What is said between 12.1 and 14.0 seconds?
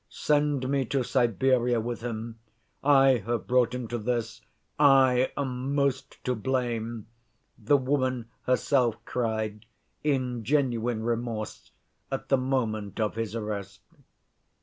at the moment of his arrest.